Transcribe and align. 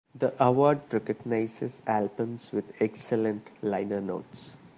The 0.15 0.33
award 0.43 0.91
recognizes 0.91 1.83
albums 1.85 2.51
with 2.51 2.65
excellent 2.81 3.51
liner 3.61 4.01
notes. 4.01 4.53